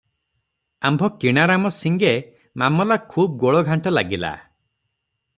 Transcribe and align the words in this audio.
ଆମ୍ଭ 0.89 1.09
କିଣାରାମ 1.23 1.71
ସିଙ୍ଗେ! 1.75 2.13
ମାମଲା 2.61 2.97
ଖୁବ୍ 3.15 3.35
ଗୋଳଘାଣ୍ଟ 3.43 3.93
ଲାଗିଲା। 3.97 4.33